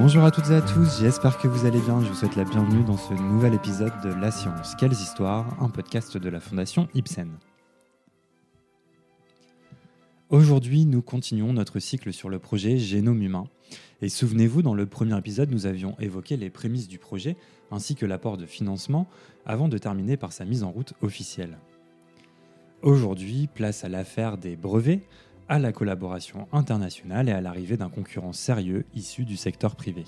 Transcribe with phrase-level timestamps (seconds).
[0.00, 2.00] Bonjour à toutes et à tous, j'espère que vous allez bien.
[2.00, 5.68] Je vous souhaite la bienvenue dans ce nouvel épisode de La Science, Quelles Histoires, un
[5.68, 7.28] podcast de la Fondation Ibsen.
[10.30, 13.48] Aujourd'hui, nous continuons notre cycle sur le projet Génome humain.
[14.00, 17.36] Et souvenez-vous, dans le premier épisode, nous avions évoqué les prémices du projet
[17.72, 19.08] ainsi que l'apport de financement
[19.46, 21.58] avant de terminer par sa mise en route officielle.
[22.82, 25.02] Aujourd'hui, place à l'affaire des brevets,
[25.48, 30.04] à la collaboration internationale et à l'arrivée d'un concurrent sérieux issu du secteur privé.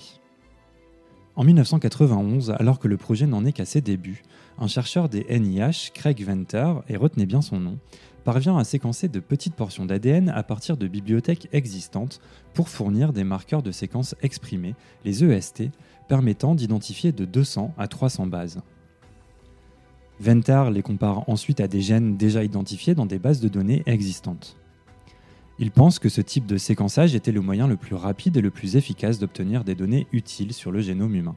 [1.35, 4.23] En 1991, alors que le projet n'en est qu'à ses débuts,
[4.57, 7.77] un chercheur des NIH, Craig Venter, et retenez bien son nom,
[8.23, 12.19] parvient à séquencer de petites portions d'ADN à partir de bibliothèques existantes
[12.53, 15.69] pour fournir des marqueurs de séquences exprimées, les EST,
[16.07, 18.61] permettant d'identifier de 200 à 300 bases.
[20.19, 24.60] Venter les compare ensuite à des gènes déjà identifiés dans des bases de données existantes.
[25.61, 28.49] Il pense que ce type de séquençage était le moyen le plus rapide et le
[28.49, 31.35] plus efficace d'obtenir des données utiles sur le génome humain.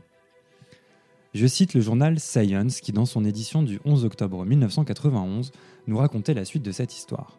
[1.35, 5.53] Je cite le journal Science qui, dans son édition du 11 octobre 1991,
[5.87, 7.39] nous racontait la suite de cette histoire.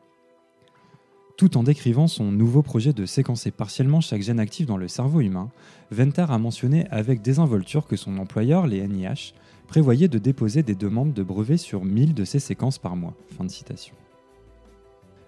[1.38, 5.22] Tout en décrivant son nouveau projet de séquencer partiellement chaque gène actif dans le cerveau
[5.22, 5.50] humain,
[5.90, 9.34] Venter a mentionné avec désinvolture que son employeur, les NIH,
[9.68, 13.16] prévoyait de déposer des demandes de brevets sur 1000 de ces séquences par mois.
[13.36, 13.96] Fin de citation.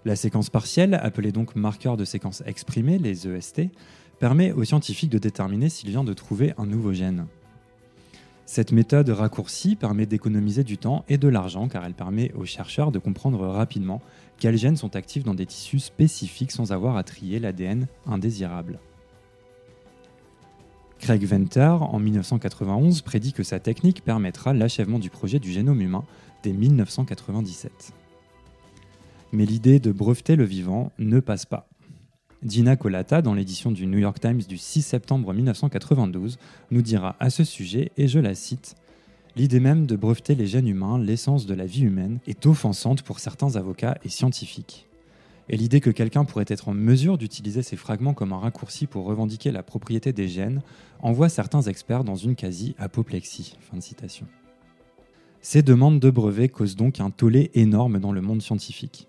[0.07, 3.63] La séquence partielle, appelée donc marqueur de séquence exprimée, les EST,
[4.19, 7.25] permet aux scientifiques de déterminer s'il vient de trouver un nouveau gène.
[8.45, 12.93] Cette méthode raccourcie permet d'économiser du temps et de l'argent car elle permet aux chercheurs
[12.93, 14.01] de comprendre rapidement
[14.39, 18.79] quels gènes sont actifs dans des tissus spécifiques sans avoir à trier l'ADN indésirable.
[20.99, 26.05] Craig Venter, en 1991, prédit que sa technique permettra l'achèvement du projet du génome humain
[26.43, 27.91] dès 1997
[29.37, 31.69] mais l'idée de breveter le vivant ne passe pas.
[32.41, 36.39] Dina Colata, dans l'édition du New York Times du 6 septembre 1992,
[36.71, 38.75] nous dira à ce sujet, et je la cite,
[39.35, 43.19] L'idée même de breveter les gènes humains, l'essence de la vie humaine, est offensante pour
[43.19, 44.87] certains avocats et scientifiques.
[45.49, 49.05] Et l'idée que quelqu'un pourrait être en mesure d'utiliser ces fragments comme un raccourci pour
[49.05, 50.63] revendiquer la propriété des gènes
[50.99, 53.55] envoie certains experts dans une quasi-apoplexie.
[55.41, 59.07] Ces demandes de brevets causent donc un tollé énorme dans le monde scientifique.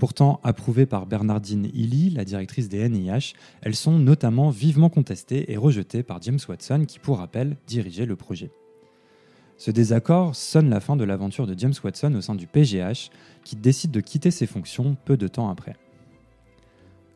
[0.00, 5.58] Pourtant approuvées par Bernardine Illy, la directrice des NIH, elles sont notamment vivement contestées et
[5.58, 8.50] rejetées par James Watson qui, pour rappel, dirigeait le projet.
[9.58, 13.10] Ce désaccord sonne la fin de l'aventure de James Watson au sein du PGH,
[13.44, 15.76] qui décide de quitter ses fonctions peu de temps après.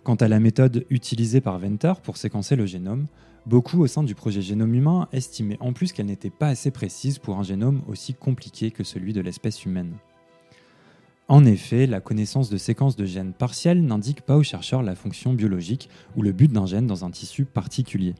[0.02, 3.06] Quant à la méthode utilisée par Venter pour séquencer le génome,
[3.46, 7.18] beaucoup au sein du projet Génome humain estimaient en plus qu'elle n'était pas assez précise
[7.18, 9.94] pour un génome aussi compliqué que celui de l'espèce humaine.
[11.26, 15.32] En effet, la connaissance de séquences de gènes partielles n'indique pas aux chercheurs la fonction
[15.32, 18.14] biologique ou le but d'un gène dans un tissu particulier.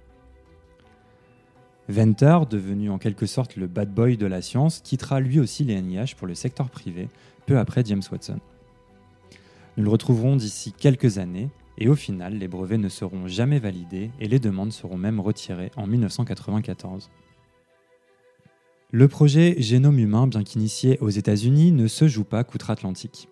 [1.88, 5.80] Venter, devenu en quelque sorte le bad boy de la science, quittera lui aussi les
[5.82, 7.10] NIH pour le secteur privé,
[7.44, 8.38] peu après James Watson.
[9.76, 14.12] Nous le retrouverons d'ici quelques années, et au final, les brevets ne seront jamais validés
[14.18, 17.10] et les demandes seront même retirées en 1994.
[18.96, 23.28] Le projet Génome humain, bien qu'initié aux États-Unis, ne se joue pas qu'outre-Atlantique.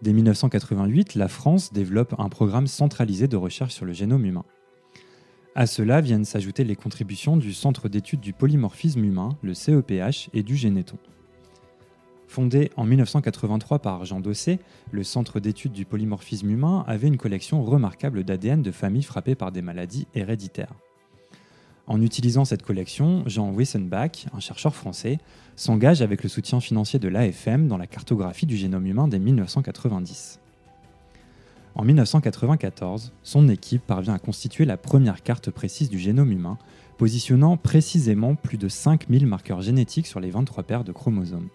[0.00, 4.46] Dès 1988, la France développe un programme centralisé de recherche sur le génome humain.
[5.54, 10.42] À cela viennent s'ajouter les contributions du Centre d'études du polymorphisme humain, le CEPH, et
[10.42, 10.96] du Généton.
[12.26, 14.60] Fondé en 1983 par Jean Dossé,
[14.92, 19.52] le Centre d'études du polymorphisme humain avait une collection remarquable d'ADN de familles frappées par
[19.52, 20.72] des maladies héréditaires.
[21.90, 25.18] En utilisant cette collection, Jean Wissenbach, un chercheur français,
[25.56, 30.38] s'engage avec le soutien financier de l'AFM dans la cartographie du génome humain dès 1990.
[31.74, 36.58] En 1994, son équipe parvient à constituer la première carte précise du génome humain,
[36.96, 41.48] positionnant précisément plus de 5000 marqueurs génétiques sur les 23 paires de chromosomes.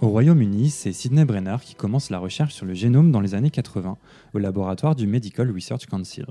[0.00, 3.50] Au Royaume-Uni, c'est Sidney Brenner qui commence la recherche sur le génome dans les années
[3.50, 3.98] 80
[4.32, 6.24] au laboratoire du Medical Research Council.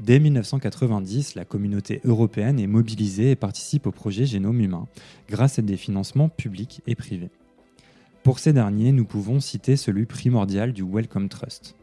[0.00, 4.86] Dès 1990, la communauté européenne est mobilisée et participe au projet Génome humain,
[5.28, 7.30] grâce à des financements publics et privés.
[8.22, 11.74] Pour ces derniers, nous pouvons citer celui primordial du Wellcome Trust.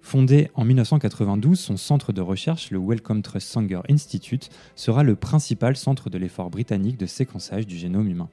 [0.00, 5.76] Fondé en 1992, son centre de recherche, le Wellcome Trust Sanger Institute, sera le principal
[5.76, 8.30] centre de l'effort britannique de séquençage du génome humain.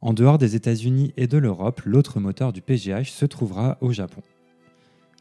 [0.00, 4.22] En dehors des États-Unis et de l'Europe, l'autre moteur du PGH se trouvera au Japon.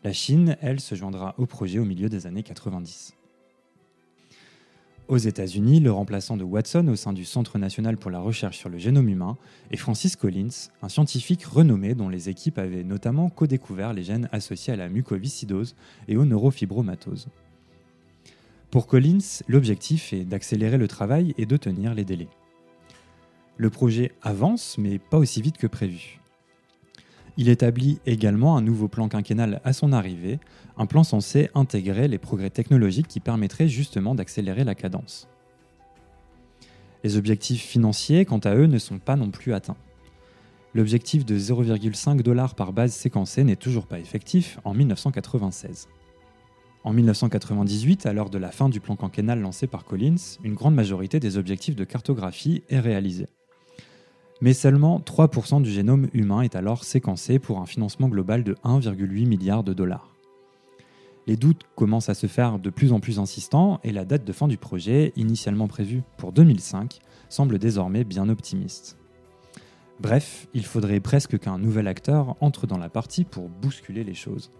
[0.03, 3.15] La Chine, elle, se joindra au projet au milieu des années 90.
[5.07, 8.69] Aux États-Unis, le remplaçant de Watson au sein du Centre national pour la recherche sur
[8.69, 9.37] le génome humain
[9.71, 14.73] est Francis Collins, un scientifique renommé dont les équipes avaient notamment co-découvert les gènes associés
[14.73, 15.75] à la mucoviscidose
[16.07, 17.29] et aux neurofibromatoses.
[18.69, 22.29] Pour Collins, l'objectif est d'accélérer le travail et de tenir les délais.
[23.55, 26.19] Le projet avance, mais pas aussi vite que prévu.
[27.39, 30.39] Il établit également un nouveau plan quinquennal à son arrivée,
[30.75, 35.27] un plan censé intégrer les progrès technologiques qui permettraient justement d'accélérer la cadence.
[37.03, 39.77] Les objectifs financiers, quant à eux, ne sont pas non plus atteints.
[40.73, 45.87] L'objectif de 0,5 dollars par base séquencée n'est toujours pas effectif en 1996.
[46.83, 50.75] En 1998, à l'heure de la fin du plan quinquennal lancé par Collins, une grande
[50.75, 53.27] majorité des objectifs de cartographie est réalisée
[54.41, 59.25] mais seulement 3% du génome humain est alors séquencé pour un financement global de 1,8
[59.25, 60.13] milliard de dollars.
[61.25, 64.31] Les doutes commencent à se faire de plus en plus insistants et la date de
[64.31, 68.97] fin du projet, initialement prévue pour 2005, semble désormais bien optimiste.
[69.99, 74.51] Bref, il faudrait presque qu'un nouvel acteur entre dans la partie pour bousculer les choses.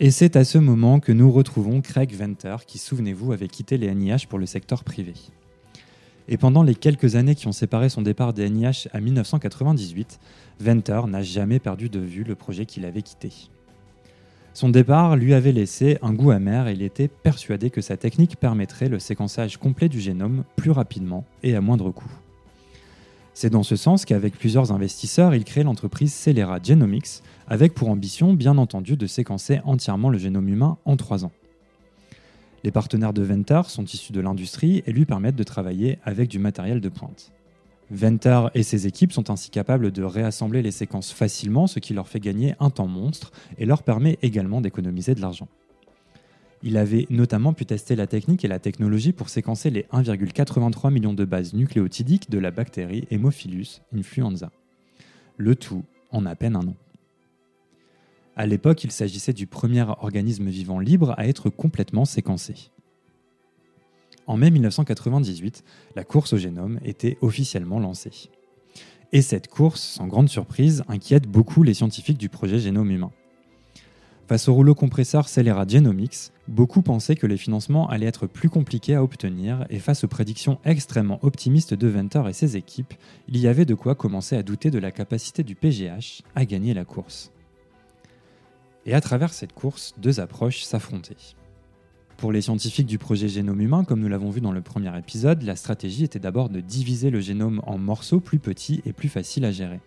[0.00, 3.92] Et c'est à ce moment que nous retrouvons Craig Venter qui, souvenez-vous, avait quitté les
[3.92, 5.14] NIH pour le secteur privé.
[6.28, 10.20] Et pendant les quelques années qui ont séparé son départ des NIH à 1998,
[10.60, 13.30] Venter n'a jamais perdu de vue le projet qu'il avait quitté.
[14.52, 18.36] Son départ lui avait laissé un goût amer et il était persuadé que sa technique
[18.36, 22.10] permettrait le séquençage complet du génome plus rapidement et à moindre coût.
[23.32, 28.32] C'est dans ce sens qu'avec plusieurs investisseurs, il crée l'entreprise Celera Genomics, avec pour ambition
[28.32, 31.30] bien entendu de séquencer entièrement le génome humain en trois ans.
[32.68, 36.38] Les partenaires de Venter sont issus de l'industrie et lui permettent de travailler avec du
[36.38, 37.32] matériel de pointe.
[37.90, 42.08] Venter et ses équipes sont ainsi capables de réassembler les séquences facilement, ce qui leur
[42.08, 45.48] fait gagner un temps monstre et leur permet également d'économiser de l'argent.
[46.62, 51.14] Il avait notamment pu tester la technique et la technologie pour séquencer les 1,83 millions
[51.14, 54.50] de bases nucléotidiques de la bactérie Haemophilus influenza.
[55.38, 56.76] Le tout en à peine un an.
[58.38, 62.70] À l'époque, il s'agissait du premier organisme vivant libre à être complètement séquencé.
[64.28, 65.64] En mai 1998,
[65.96, 68.30] la course au génome était officiellement lancée.
[69.10, 73.10] Et cette course, sans grande surprise, inquiète beaucoup les scientifiques du projet Génome humain.
[74.28, 78.94] Face au rouleau compresseur Celera Genomics, beaucoup pensaient que les financements allaient être plus compliqués
[78.94, 82.94] à obtenir et face aux prédictions extrêmement optimistes de Venter et ses équipes,
[83.26, 86.72] il y avait de quoi commencer à douter de la capacité du PGH à gagner
[86.72, 87.32] la course.
[88.88, 91.36] Et à travers cette course, deux approches s'affrontaient.
[92.16, 95.42] Pour les scientifiques du projet Génome humain, comme nous l'avons vu dans le premier épisode,
[95.42, 99.44] la stratégie était d'abord de diviser le génome en morceaux plus petits et plus faciles
[99.44, 99.80] à gérer.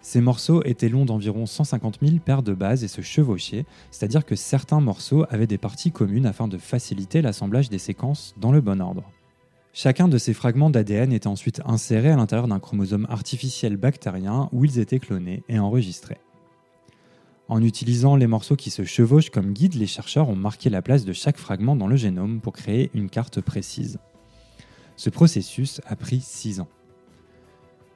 [0.00, 4.34] Ces morceaux étaient longs d'environ 150 000 paires de bases et se chevauchaient, c'est-à-dire que
[4.34, 8.80] certains morceaux avaient des parties communes afin de faciliter l'assemblage des séquences dans le bon
[8.80, 9.04] ordre.
[9.74, 14.64] Chacun de ces fragments d'ADN était ensuite inséré à l'intérieur d'un chromosome artificiel bactérien où
[14.64, 16.18] ils étaient clonés et enregistrés.
[17.50, 21.04] En utilisant les morceaux qui se chevauchent comme guide, les chercheurs ont marqué la place
[21.04, 23.98] de chaque fragment dans le génome pour créer une carte précise.
[24.94, 26.68] Ce processus a pris 6 ans.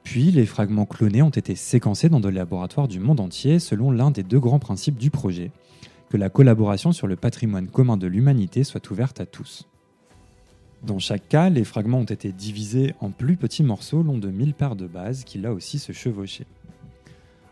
[0.03, 4.11] Puis, les fragments clonés ont été séquencés dans des laboratoires du monde entier selon l'un
[4.11, 5.51] des deux grands principes du projet,
[6.09, 9.69] que la collaboration sur le patrimoine commun de l'humanité soit ouverte à tous.
[10.83, 14.53] Dans chaque cas, les fragments ont été divisés en plus petits morceaux longs de 1000
[14.53, 16.45] paires de bases qui là aussi se chevauchaient.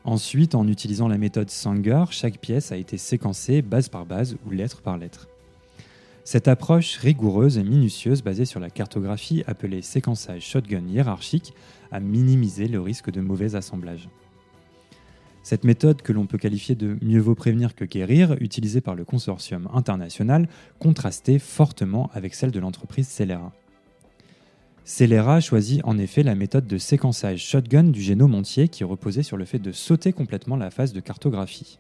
[0.06, 4.52] Ensuite, en utilisant la méthode Sanger, chaque pièce a été séquencée base par base ou
[4.52, 5.30] lettre par lettre.
[6.26, 11.54] Cette approche rigoureuse et minutieuse basée sur la cartographie appelée séquençage shotgun hiérarchique
[11.92, 14.10] a minimisé le risque de mauvais assemblage.
[15.42, 19.04] Cette méthode, que l'on peut qualifier de mieux vaut prévenir que guérir, utilisée par le
[19.04, 20.48] consortium international,
[20.80, 23.52] contrastait fortement avec celle de l'entreprise Celera.
[24.86, 29.38] Celera choisit en effet la méthode de séquençage shotgun du génome entier qui reposait sur
[29.38, 31.80] le fait de sauter complètement la phase de cartographie.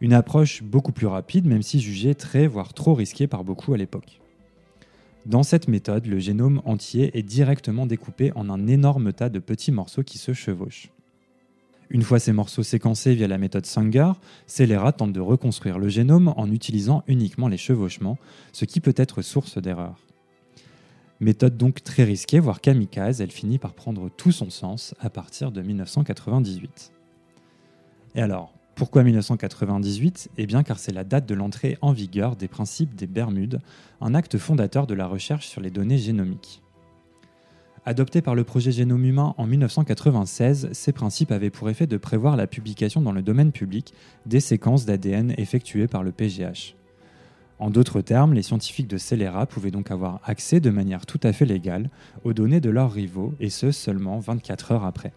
[0.00, 3.76] Une approche beaucoup plus rapide, même si jugée très voire trop risquée par beaucoup à
[3.76, 4.20] l'époque.
[5.26, 9.72] Dans cette méthode, le génome entier est directement découpé en un énorme tas de petits
[9.72, 10.90] morceaux qui se chevauchent.
[11.90, 14.12] Une fois ces morceaux séquencés via la méthode Sanger,
[14.46, 18.18] Celera tente de reconstruire le génome en utilisant uniquement les chevauchements,
[18.52, 19.98] ce qui peut être source d'erreurs.
[21.22, 25.52] Méthode donc très risquée, voire kamikaze, elle finit par prendre tout son sens à partir
[25.52, 26.92] de 1998.
[28.16, 32.48] Et alors, pourquoi 1998 Eh bien car c'est la date de l'entrée en vigueur des
[32.48, 33.60] principes des Bermudes,
[34.00, 36.60] un acte fondateur de la recherche sur les données génomiques.
[37.86, 42.34] Adopté par le projet Génome Humain en 1996, ces principes avaient pour effet de prévoir
[42.34, 43.94] la publication dans le domaine public
[44.26, 46.74] des séquences d'ADN effectuées par le PGH.
[47.62, 51.32] En d'autres termes, les scientifiques de Celera pouvaient donc avoir accès de manière tout à
[51.32, 51.90] fait légale
[52.24, 55.12] aux données de leurs rivaux, et ce seulement 24 heures après.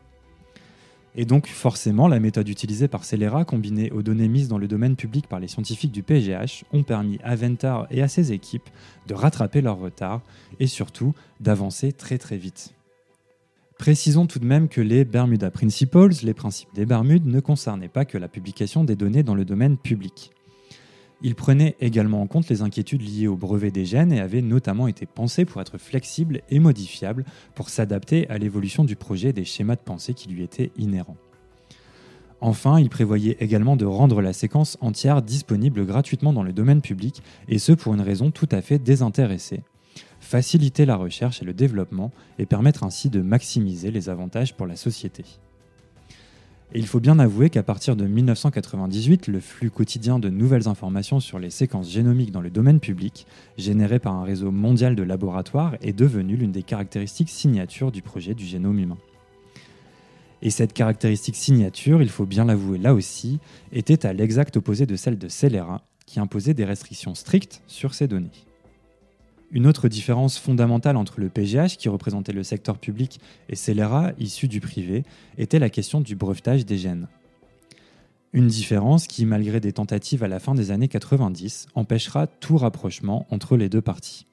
[1.15, 4.95] Et donc forcément, la méthode utilisée par Celera, combinée aux données mises dans le domaine
[4.95, 8.69] public par les scientifiques du PGH, ont permis à Ventar et à ses équipes
[9.07, 10.21] de rattraper leur retard
[10.59, 12.75] et surtout d'avancer très très vite.
[13.79, 18.05] Précisons tout de même que les Bermuda Principles, les principes des Bermudes, ne concernaient pas
[18.05, 20.31] que la publication des données dans le domaine public.
[21.25, 24.87] Ils prenaient également en compte les inquiétudes liées au brevet des gènes et avaient notamment
[24.87, 29.43] été pensés pour être flexibles et modifiables pour s'adapter à l'évolution du projet et des
[29.43, 31.17] schémas de pensée qui lui étaient inhérents.
[32.41, 37.23] Enfin, ils prévoyaient également de rendre la séquence entière disponible gratuitement dans le domaine public,
[37.47, 39.63] et ce pour une raison tout à fait désintéressée.
[40.19, 44.75] Faciliter la recherche et le développement et permettre ainsi de maximiser les avantages pour la
[44.75, 45.23] société.
[46.75, 51.21] Et il faut bien avouer qu'à partir de 1998, le flux quotidien de nouvelles informations
[51.21, 53.27] sur les séquences génomiques dans le domaine public,
[53.57, 58.33] généré par un réseau mondial de laboratoires, est devenu l'une des caractéristiques signatures du projet
[58.33, 58.97] du génome humain.
[60.41, 63.39] Et cette caractéristique signature, il faut bien l'avouer là aussi,
[63.71, 68.09] était à l'exact opposé de celle de Celera, qui imposait des restrictions strictes sur ces
[68.09, 68.31] données.
[69.51, 74.47] Une autre différence fondamentale entre le PGH, qui représentait le secteur public, et Celera, issu
[74.47, 75.03] du privé,
[75.37, 77.07] était la question du brevetage des gènes.
[78.33, 83.25] Une différence qui, malgré des tentatives à la fin des années 90, empêchera tout rapprochement
[83.29, 84.25] entre les deux parties.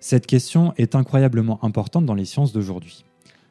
[0.00, 3.04] Cette question est incroyablement importante dans les sciences d'aujourd'hui.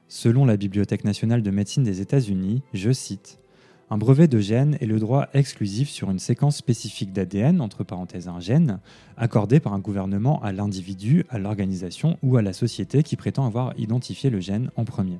[0.08, 3.39] Selon la Bibliothèque nationale de médecine des États-Unis, je cite,
[3.91, 8.27] un brevet de gène est le droit exclusif sur une séquence spécifique d'ADN, entre parenthèses
[8.27, 8.79] un gène,
[9.17, 13.74] accordé par un gouvernement à l'individu, à l'organisation ou à la société qui prétend avoir
[13.79, 15.19] identifié le gène en premier.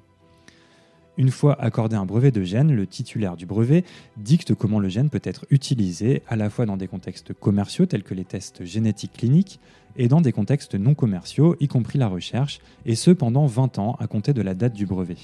[1.17, 3.83] Une fois accordé un brevet de gène, le titulaire du brevet
[4.17, 8.03] dicte comment le gène peut être utilisé à la fois dans des contextes commerciaux tels
[8.03, 9.59] que les tests génétiques cliniques
[9.97, 13.97] et dans des contextes non commerciaux, y compris la recherche, et ce pendant 20 ans
[13.99, 15.17] à compter de la date du brevet.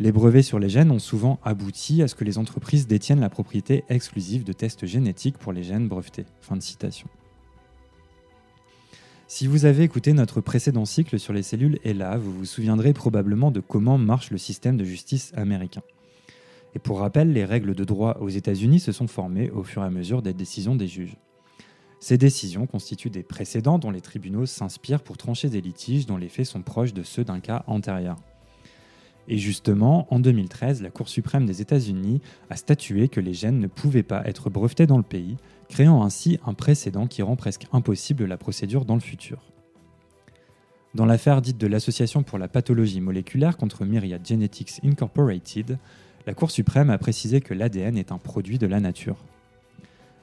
[0.00, 3.28] Les brevets sur les gènes ont souvent abouti à ce que les entreprises détiennent la
[3.28, 6.24] propriété exclusive de tests génétiques pour les gènes brevetés.
[6.40, 7.06] Fin de citation.
[9.28, 13.50] Si vous avez écouté notre précédent cycle sur les cellules ELA, vous vous souviendrez probablement
[13.50, 15.82] de comment marche le système de justice américain.
[16.74, 19.86] Et pour rappel, les règles de droit aux États-Unis se sont formées au fur et
[19.86, 21.18] à mesure des décisions des juges.
[22.00, 26.30] Ces décisions constituent des précédents dont les tribunaux s'inspirent pour trancher des litiges dont les
[26.30, 28.16] faits sont proches de ceux d'un cas antérieur.
[29.28, 33.66] Et justement, en 2013, la Cour suprême des États-Unis a statué que les gènes ne
[33.66, 35.36] pouvaient pas être brevetés dans le pays,
[35.68, 39.50] créant ainsi un précédent qui rend presque impossible la procédure dans le futur.
[40.94, 45.78] Dans l'affaire dite de l'Association pour la pathologie moléculaire contre Myriad Genetics Incorporated,
[46.26, 49.24] la Cour suprême a précisé que l'ADN est un produit de la nature.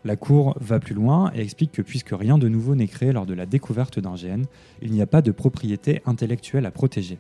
[0.03, 3.25] La Cour va plus loin et explique que puisque rien de nouveau n'est créé lors
[3.25, 4.45] de la découverte d'un gène,
[4.81, 7.17] il n'y a pas de propriété intellectuelle à protéger.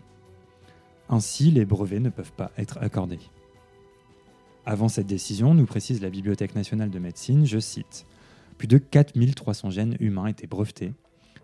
[1.09, 3.19] Ainsi, les brevets ne peuvent pas être accordés.
[4.65, 8.05] Avant cette décision, nous précise la Bibliothèque nationale de médecine, je cite,
[8.57, 10.93] Plus de 4300 gènes humains étaient brevetés.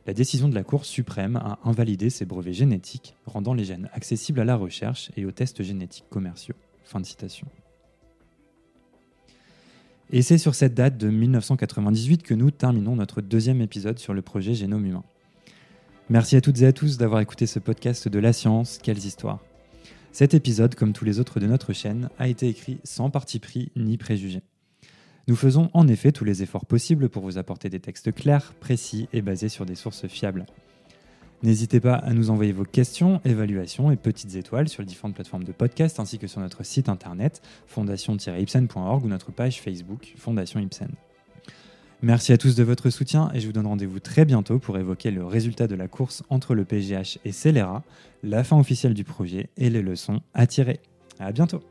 [0.05, 4.41] La décision de la Cour suprême a invalidé ces brevets génétiques, rendant les gènes accessibles
[4.41, 6.55] à la recherche et aux tests génétiques commerciaux.
[6.83, 7.47] Fin de citation.
[10.11, 14.21] Et c'est sur cette date de 1998 que nous terminons notre deuxième épisode sur le
[14.21, 15.03] projet Génome Humain.
[16.09, 19.39] Merci à toutes et à tous d'avoir écouté ce podcast de la science, quelles histoires.
[20.13, 23.71] Cet épisode, comme tous les autres de notre chaîne, a été écrit sans parti pris
[23.75, 24.43] ni préjugé.
[25.27, 29.09] Nous faisons en effet tous les efforts possibles pour vous apporter des textes clairs, précis
[29.11, 30.45] et basés sur des sources fiables.
[31.41, 35.45] N'hésitez pas à nous envoyer vos questions, évaluations et petites étoiles sur les différentes plateformes
[35.45, 40.91] de podcast ainsi que sur notre site internet fondation-ipsen.org ou notre page Facebook Fondation Ipsen.
[42.05, 45.09] Merci à tous de votre soutien et je vous donne rendez-vous très bientôt pour évoquer
[45.09, 47.81] le résultat de la course entre le PGH et Celera,
[48.23, 50.81] la fin officielle du projet et les leçons à tirer.
[51.17, 51.61] À bientôt!